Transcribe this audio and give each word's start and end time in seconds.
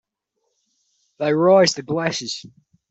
They 1.19 1.31
raise 1.31 1.75
their 1.75 1.83
glasses. 1.83 2.43